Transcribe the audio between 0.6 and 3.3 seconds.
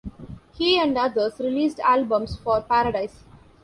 and others released albums for Paradise.